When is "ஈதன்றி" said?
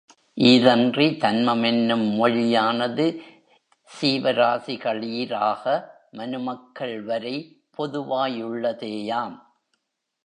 0.41-1.07